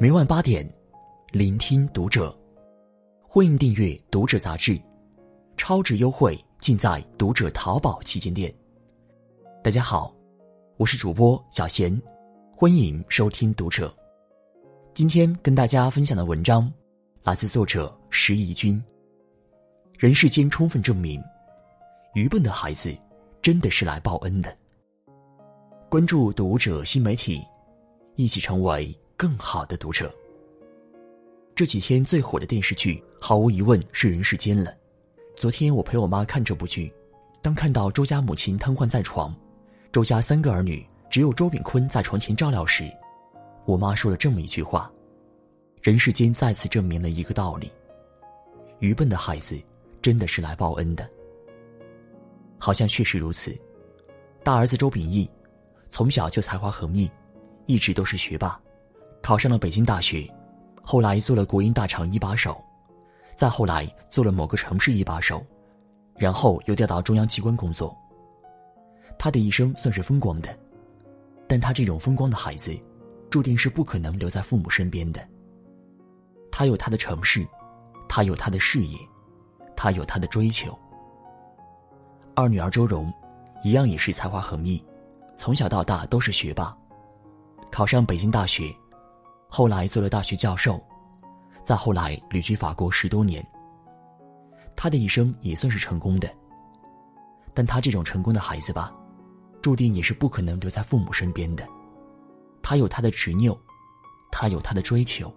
[0.00, 0.64] 每晚八点，
[1.32, 2.32] 聆听读者。
[3.28, 4.80] 欢迎订阅《读者》杂志，
[5.56, 8.54] 超值优惠尽在《读者》淘宝旗舰店。
[9.60, 10.14] 大家好，
[10.76, 12.00] 我是主播小贤，
[12.54, 13.88] 欢迎收听《读者》。
[14.94, 16.72] 今天跟大家分享的文章
[17.24, 18.80] 来自作者石怡君。
[19.98, 21.20] 人世间充分证明，
[22.14, 22.94] 愚笨的孩子
[23.42, 24.56] 真的是来报恩的。
[25.88, 27.44] 关注《读者》新媒体，
[28.14, 28.96] 一起成为。
[29.18, 30.14] 更好的读者。
[31.56, 34.72] 这几天最火的电视剧，毫无疑问是《人世间》了。
[35.34, 36.94] 昨天我陪我妈看这部剧，
[37.42, 39.34] 当看到周家母亲瘫痪在床，
[39.90, 42.88] 周家三个儿女只有周炳坤在床前照料时，
[43.64, 44.88] 我妈说了这么一句话
[45.82, 47.72] ：“人世间再次证明了一个道理，
[48.78, 49.60] 愚笨的孩子
[50.00, 51.10] 真的是来报恩的。”
[52.56, 53.52] 好像确实如此。
[54.44, 55.28] 大儿子周秉义，
[55.88, 57.10] 从小就才华横溢，
[57.66, 58.60] 一直都是学霸。
[59.28, 60.26] 考上了北京大学，
[60.82, 62.64] 后来做了国营大厂一把手，
[63.36, 65.44] 再后来做了某个城市一把手，
[66.16, 67.94] 然后又调到中央机关工作。
[69.18, 70.58] 他的一生算是风光的，
[71.46, 72.74] 但他这种风光的孩子，
[73.28, 75.20] 注定是不可能留在父母身边的。
[76.50, 77.46] 他有他的城市，
[78.08, 78.98] 他有他的事业，
[79.76, 80.74] 他有他的追求。
[82.34, 83.12] 二女儿周蓉，
[83.62, 84.82] 一样也是才华横溢，
[85.36, 86.74] 从小到大都是学霸，
[87.70, 88.74] 考上北京大学。
[89.48, 90.78] 后来做了大学教授，
[91.64, 93.44] 再后来旅居法国十多年。
[94.76, 96.30] 他的一生也算是成功的，
[97.54, 98.94] 但他这种成功的孩子吧，
[99.60, 101.66] 注定也是不可能留在父母身边的。
[102.62, 103.58] 他有他的执拗，
[104.30, 105.32] 他有他的追求，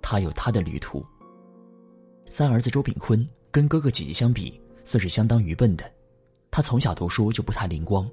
[0.00, 1.04] 他有他的旅途。
[2.30, 5.90] 三儿子周炳坤跟哥哥姐姐相比，算是相当愚笨的。
[6.50, 8.08] 他从小读书就不太灵光，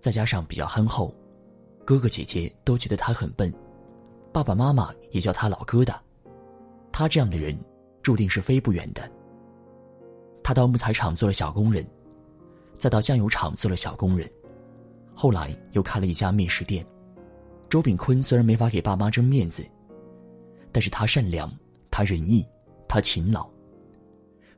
[0.00, 1.14] 再加上比较憨厚，
[1.84, 3.52] 哥哥姐姐都觉得他很笨。
[4.34, 5.94] 爸爸妈妈也叫他老疙瘩，
[6.90, 7.56] 他这样的人，
[8.02, 9.08] 注定是飞不远的。
[10.42, 11.86] 他到木材厂做了小工人，
[12.76, 14.28] 再到酱油厂做了小工人，
[15.14, 16.84] 后来又开了一家面食店。
[17.68, 19.64] 周炳坤虽然没法给爸妈争面子，
[20.72, 21.48] 但是他善良，
[21.88, 22.44] 他仁义，
[22.88, 23.48] 他勤劳。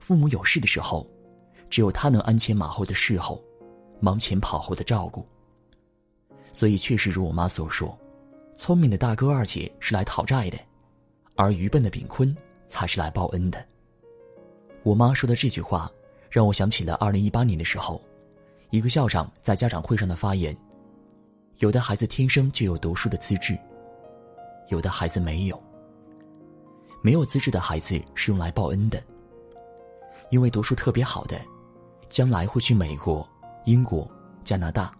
[0.00, 1.06] 父母有事的时候，
[1.68, 3.44] 只有他能鞍前马后的侍候，
[4.00, 5.22] 忙前跑后的照顾。
[6.54, 7.94] 所以确实如我妈所说。
[8.56, 10.58] 聪明的大哥二姐是来讨债的，
[11.34, 12.34] 而愚笨的炳坤
[12.68, 13.64] 才是来报恩的。
[14.82, 15.90] 我妈说的这句话，
[16.30, 18.00] 让我想起了二零一八年的时候，
[18.70, 20.56] 一个校长在家长会上的发言：
[21.58, 23.56] 有的孩子天生就有读书的资质，
[24.68, 25.62] 有的孩子没有。
[27.02, 29.00] 没有资质的孩子是用来报恩的，
[30.30, 31.38] 因为读书特别好的，
[32.08, 33.28] 将来会去美国、
[33.64, 34.10] 英国、
[34.44, 34.92] 加拿大，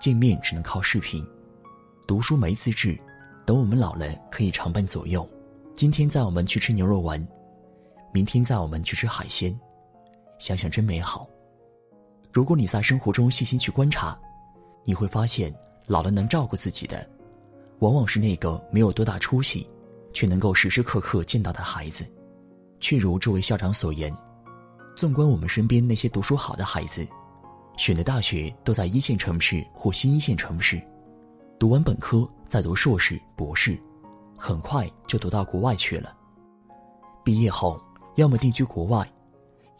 [0.00, 1.26] 见面只能靠视频。
[2.08, 2.98] 读书没资质，
[3.44, 5.28] 等我们老了可以常伴左右。
[5.74, 7.22] 今天载我们去吃牛肉丸，
[8.14, 9.54] 明天载我们去吃海鲜，
[10.38, 11.28] 想想真美好。
[12.32, 14.18] 如果你在生活中细心去观察，
[14.84, 15.54] 你会发现，
[15.86, 17.06] 老了能照顾自己的，
[17.80, 19.68] 往往是那个没有多大出息，
[20.14, 22.06] 却能够时时刻刻见到的孩子。
[22.80, 24.10] 却如这位校长所言，
[24.96, 27.06] 纵观我们身边那些读书好的孩子，
[27.76, 30.80] 选的大学都在一线城市或新一线城市。
[31.58, 33.76] 读完本科，再读硕士、博士，
[34.36, 36.16] 很快就读到国外去了。
[37.24, 37.82] 毕业后，
[38.14, 39.10] 要么定居国外，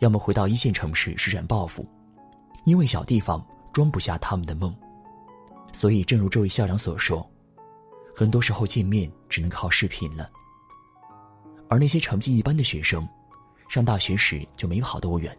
[0.00, 1.86] 要么回到一线城市施展抱负，
[2.64, 3.40] 因为小地方
[3.72, 4.74] 装不下他们的梦。
[5.72, 7.24] 所以，正如这位校长所说，
[8.12, 10.28] 很多时候见面只能靠视频了。
[11.68, 13.08] 而那些成绩一般的学生，
[13.68, 15.32] 上大学时就没跑多远。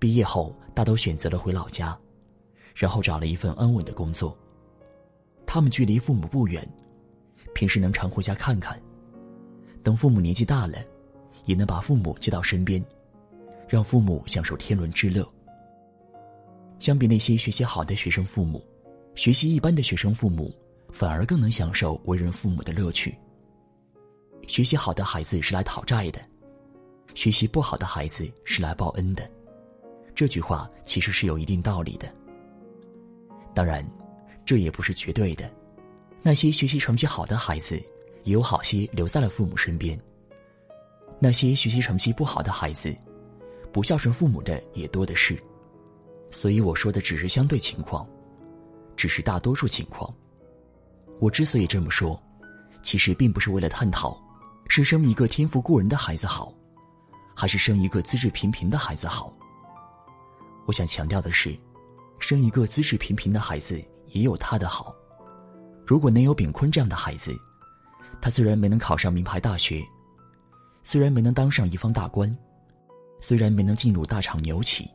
[0.00, 1.96] 毕业后，大都选择了回老家，
[2.74, 4.36] 然后找了一份安稳的工作。
[5.54, 6.66] 他们距离父母不远，
[7.52, 8.80] 平时能常回家看看。
[9.82, 10.78] 等父母年纪大了，
[11.44, 12.82] 也能把父母接到身边，
[13.68, 15.28] 让父母享受天伦之乐。
[16.80, 18.64] 相比那些学习好的学生父母，
[19.14, 20.50] 学习一般的学生父母
[20.90, 23.14] 反而更能享受为人父母的乐趣。
[24.48, 26.20] 学习好的孩子是来讨债的，
[27.12, 29.30] 学习不好的孩子是来报恩的。
[30.14, 32.10] 这句话其实是有一定道理的。
[33.54, 33.86] 当然。
[34.44, 35.50] 这也不是绝对的，
[36.22, 37.76] 那些学习成绩好的孩子，
[38.24, 39.98] 也有好些留在了父母身边。
[41.18, 42.94] 那些学习成绩不好的孩子，
[43.72, 45.38] 不孝顺父母的也多的是。
[46.30, 48.04] 所以我说的只是相对情况，
[48.96, 50.12] 只是大多数情况。
[51.20, 52.20] 我之所以这么说，
[52.82, 54.20] 其实并不是为了探讨，
[54.68, 56.52] 是生一个天赋过人的孩子好，
[57.36, 59.32] 还是生一个资质平平的孩子好。
[60.66, 61.56] 我想强调的是，
[62.18, 63.80] 生一个资质平平的孩子。
[64.12, 64.94] 也有他的好，
[65.86, 67.34] 如果能有炳坤这样的孩子，
[68.20, 69.82] 他虽然没能考上名牌大学，
[70.84, 72.34] 虽然没能当上一方大官，
[73.20, 74.88] 虽然没能进入大厂牛企，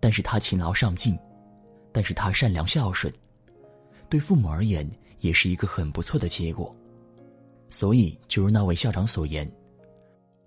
[0.00, 1.18] 但是他勤劳上进，
[1.92, 3.12] 但是他善良孝顺，
[4.08, 4.88] 对父母而言
[5.20, 6.74] 也是一个很不错的结果。
[7.70, 9.50] 所以，就如那位校长所言，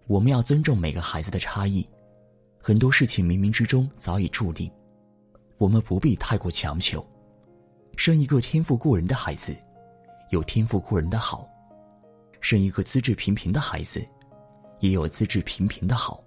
[0.06, 1.86] 我们要尊重每个孩子的差异，
[2.62, 4.72] 很多事情冥冥之中早已注定，
[5.58, 7.06] 我们不必太过强求。
[7.98, 9.54] 生一个天赋过人的孩子，
[10.30, 11.50] 有天赋过人的好；
[12.40, 14.06] 生一个资质平平的孩子，
[14.80, 16.24] 也有资质平平的好。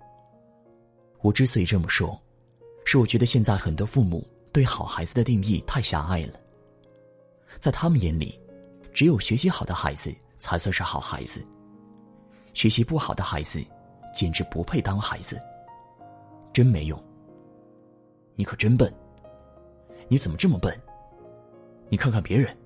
[1.21, 2.21] 我之所以这么说，
[2.85, 6.35] 是我觉得现在很多父母对好孩子的定义太狭隘了。
[7.61, 8.39] 在他们眼里，
[8.93, 11.41] 只有学习好的孩子才算是好孩子，
[12.53, 13.65] 学习不好的孩子，
[14.13, 15.41] 简直不配当孩子。
[16.53, 17.01] 真没用！
[18.35, 18.93] 你可真笨！
[20.09, 20.77] 你怎么这么笨？
[21.91, 22.57] 你看看别人，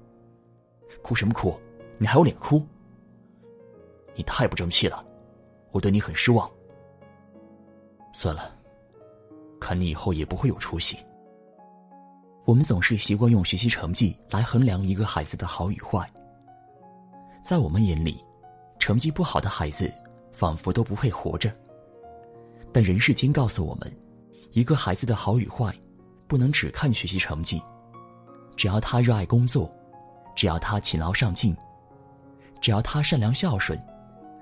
[1.02, 1.58] 哭什么哭？
[1.96, 2.62] 你还有脸哭？
[4.14, 5.02] 你太不争气了，
[5.72, 6.48] 我对你很失望。
[8.12, 8.54] 算了，
[9.58, 10.98] 看你以后也不会有出息。
[12.44, 16.06] 我们总是习惯用学习成绩来衡量一个孩子的好与坏，
[17.42, 18.22] 在我们眼里，
[18.78, 19.90] 成绩不好的孩子
[20.32, 21.50] 仿佛都不配活着。
[22.74, 23.90] 但人世间告诉我们，
[24.52, 25.74] 一个孩子的好与坏，
[26.28, 27.62] 不能只看学习成绩。
[28.56, 29.70] 只要他热爱工作，
[30.34, 31.56] 只要他勤劳上进，
[32.60, 33.78] 只要他善良孝顺，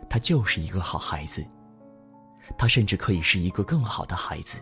[0.08, 1.44] 他就是一个好孩子。
[2.58, 4.58] 他甚至可以是一个更好的孩子。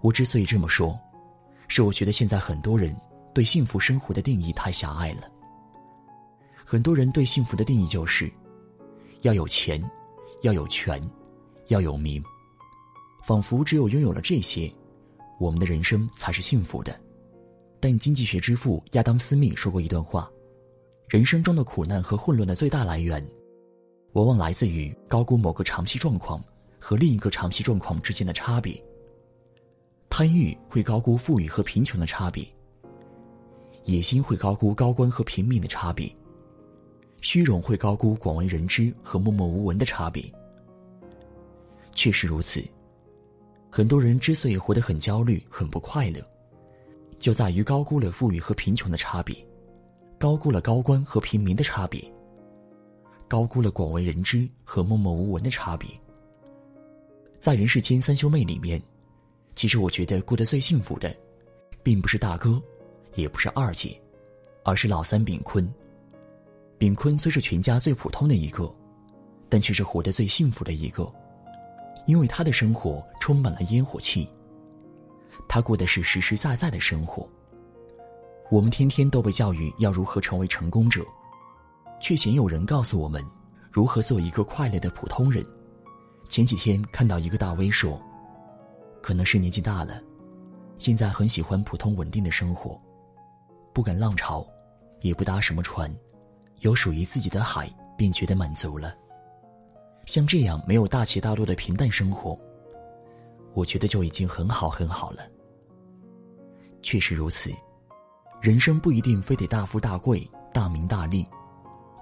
[0.00, 0.98] 我之所以这么说，
[1.68, 2.94] 是我觉得现在很多人
[3.32, 5.22] 对幸福生活的定义太狭隘了。
[6.64, 8.32] 很多人对幸福的定义就是，
[9.22, 9.82] 要有钱，
[10.42, 11.00] 要有权，
[11.68, 12.22] 要有名，
[13.22, 14.72] 仿佛只有拥有了这些，
[15.38, 16.98] 我们的人生才是幸福的。
[17.78, 20.30] 但经济学之父亚当·斯密说过一段话：
[21.08, 23.24] 人生中的苦难和混乱的最大来源，
[24.12, 26.42] 往往来自于高估某个长期状况
[26.78, 28.82] 和另一个长期状况之间的差别。
[30.08, 32.46] 贪欲会高估富裕和贫穷的差别，
[33.84, 36.10] 野心会高估高官和平民的差别，
[37.20, 40.24] 虚荣会高估广为人知和默默无闻的差别。
[41.94, 42.64] 确实如此，
[43.70, 46.20] 很多人之所以活得很焦虑、很不快乐。
[47.18, 49.36] 就在于高估了富裕和贫穷的差别，
[50.18, 52.02] 高估了高官和平民的差别，
[53.26, 55.88] 高估了广为人知和默默无闻的差别。
[57.40, 58.80] 在人世间三兄妹里面，
[59.54, 61.14] 其实我觉得过得最幸福的，
[61.82, 62.60] 并不是大哥，
[63.14, 64.00] 也不是二姐，
[64.64, 65.72] 而是老三炳坤。
[66.78, 68.70] 炳坤虽是全家最普通的一个，
[69.48, 71.06] 但却是活得最幸福的一个，
[72.06, 74.28] 因为他的生活充满了烟火气。
[75.48, 77.28] 他过的是实实在在的生活。
[78.50, 81.04] 我们天天都被教育要如何成为成功者，
[82.00, 83.24] 却鲜有人告诉我们
[83.72, 85.44] 如何做一个快乐的普通人。
[86.28, 88.00] 前几天看到一个大 V 说，
[89.02, 90.00] 可能是年纪大了，
[90.78, 92.80] 现在很喜欢普通稳定的生活，
[93.72, 94.46] 不赶浪潮，
[95.00, 95.92] 也不搭什么船，
[96.60, 98.94] 有属于自己的海便觉得满足了。
[100.04, 102.38] 像这样没有大起大落的平淡生活，
[103.54, 105.26] 我觉得就已经很好很好了。
[106.86, 107.50] 确实如此，
[108.40, 110.24] 人生不一定非得大富大贵、
[110.54, 111.26] 大名大利，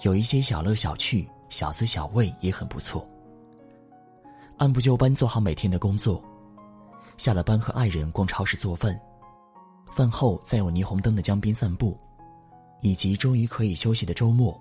[0.03, 3.03] 有一些小乐小趣、小滋小味也很不错。
[4.59, 6.23] 按部就班做好每天的工作，
[7.17, 8.95] 下了班和爱人逛超市做饭，
[9.91, 11.99] 饭后再有霓虹灯的江边散步，
[12.83, 14.55] 以及终于可以休息的周末，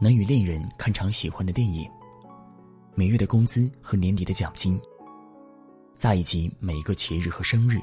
[0.00, 1.90] 能与恋人看场喜欢的电影，
[2.94, 4.80] 每月的工资和年底的奖金，
[5.96, 7.80] 在以及每一个节日和生日。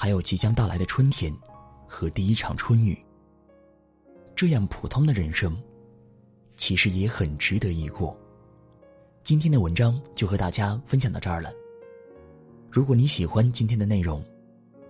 [0.00, 1.30] 还有即将到来的春天，
[1.86, 2.98] 和第一场春雨。
[4.34, 5.54] 这样普通的人生，
[6.56, 8.18] 其实也很值得一过。
[9.22, 11.52] 今天的文章就和大家分享到这儿了。
[12.70, 14.24] 如果你喜欢今天的内容，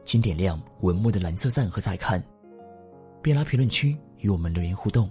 [0.04, 2.24] 请点亮文末的蓝色赞和再看，
[3.20, 5.10] 便来评论区与我们留言互动。